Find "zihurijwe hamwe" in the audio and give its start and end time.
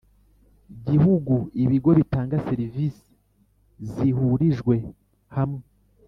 3.91-5.63